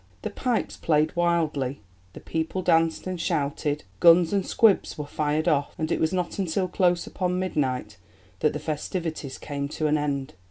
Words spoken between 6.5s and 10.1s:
close upon midnight that the festivities came to an